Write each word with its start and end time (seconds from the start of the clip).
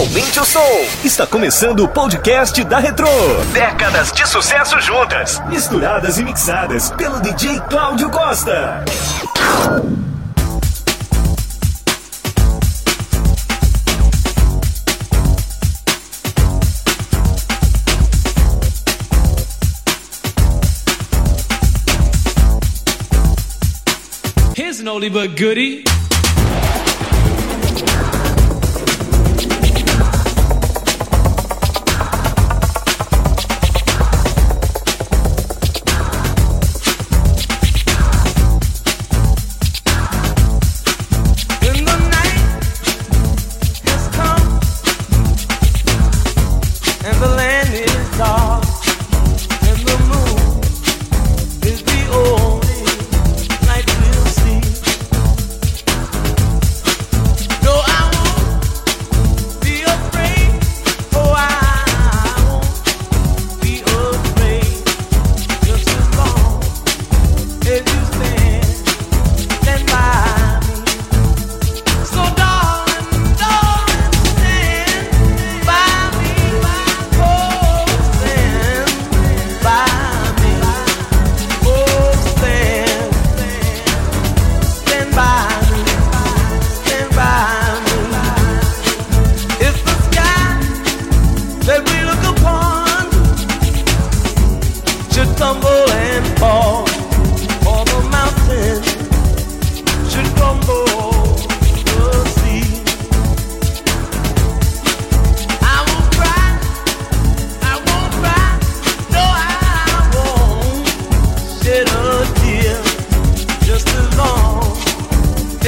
Aumente 0.00 0.40
o 0.40 0.44
som. 0.46 0.86
Está 1.04 1.26
começando 1.26 1.80
o 1.80 1.88
podcast 1.88 2.64
da 2.64 2.78
Retro. 2.78 3.06
Décadas 3.52 4.10
de 4.10 4.26
sucesso 4.26 4.80
juntas, 4.80 5.42
misturadas 5.46 6.16
e 6.16 6.24
mixadas 6.24 6.90
pelo 6.92 7.20
DJ 7.20 7.60
Cláudio 7.68 8.08
Costa. 8.08 8.82
Here's 24.56 24.80
an 24.80 24.88
oldie 24.88 25.10
but 25.10 25.36
goodie. 25.38 25.84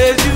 Says 0.02 0.26
you 0.26 0.31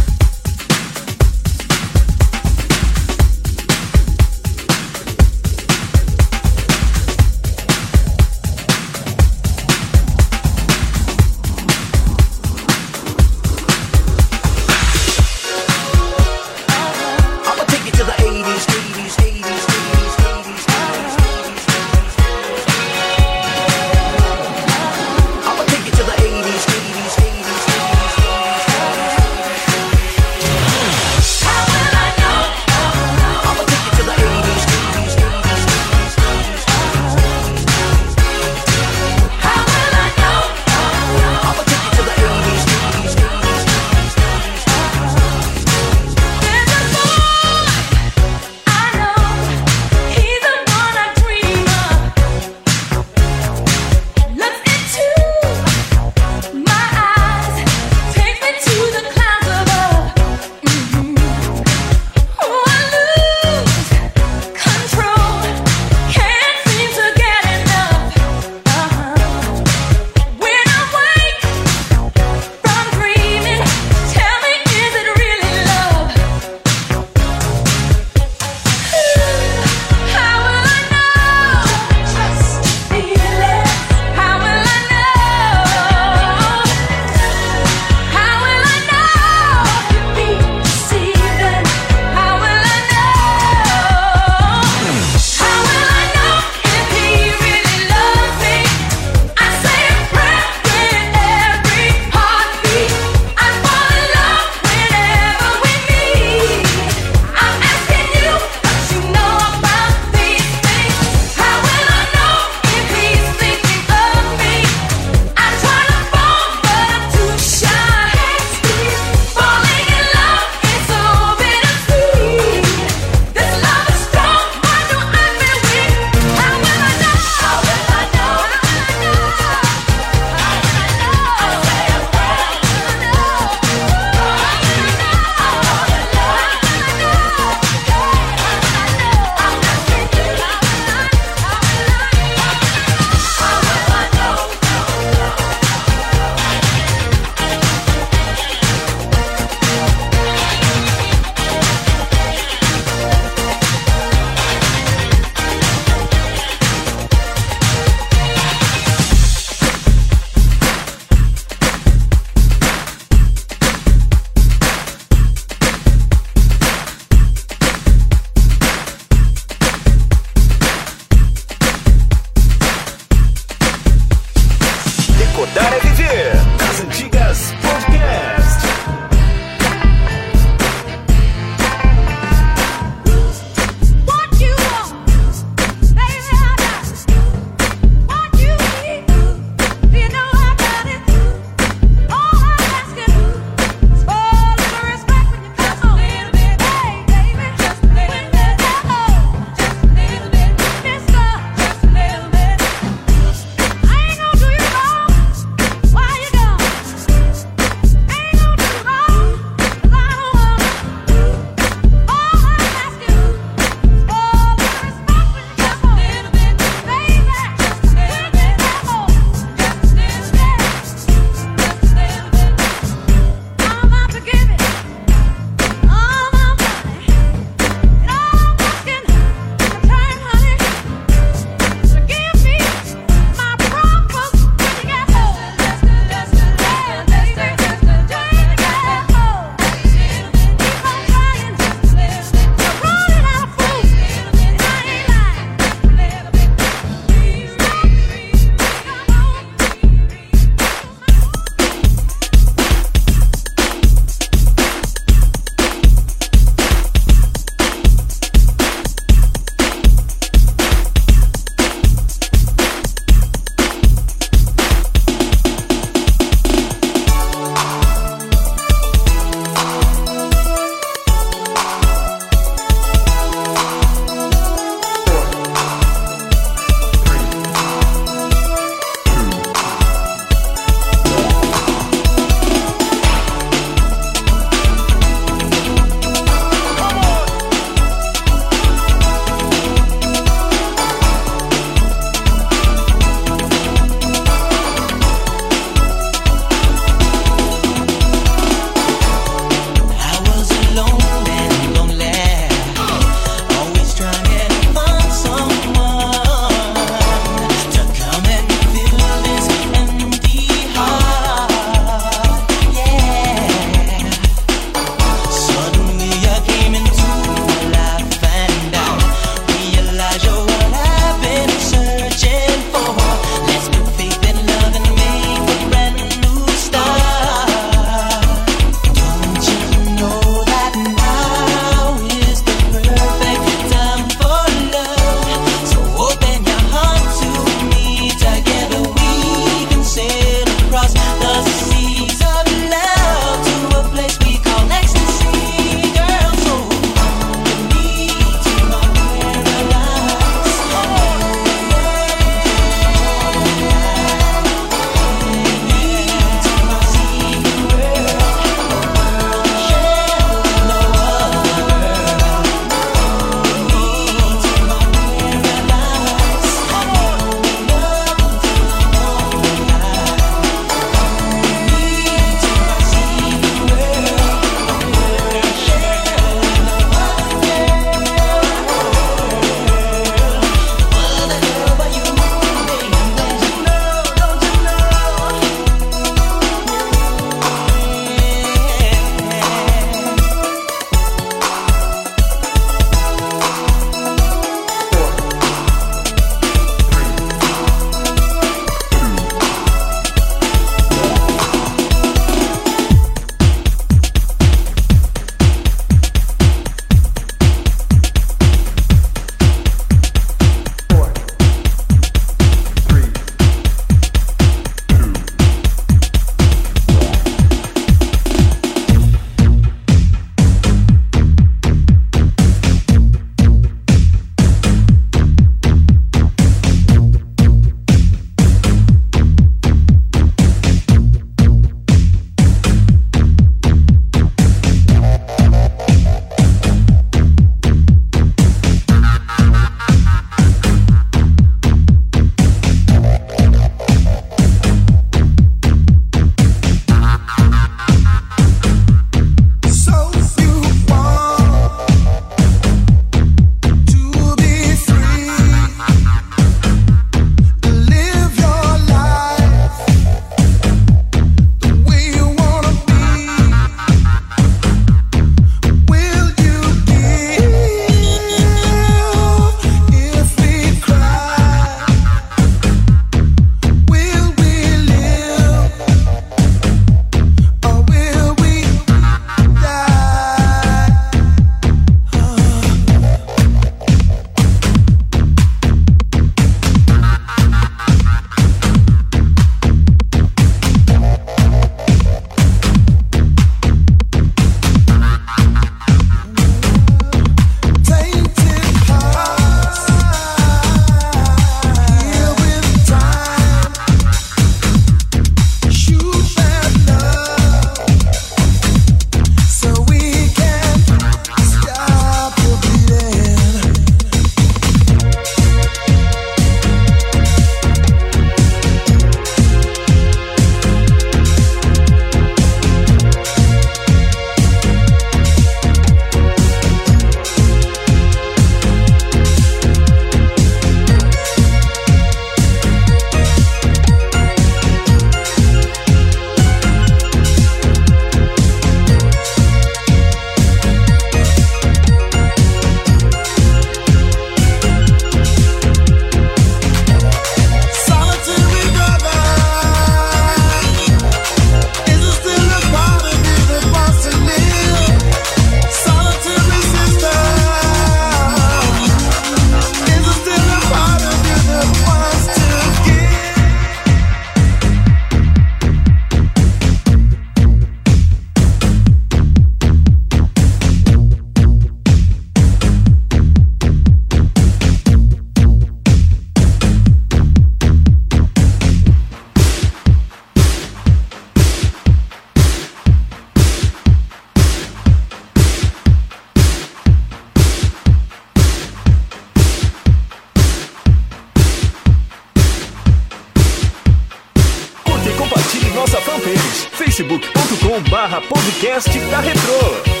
podcast 598.31 598.97
da 599.09 599.19
Retro. 599.19 600.00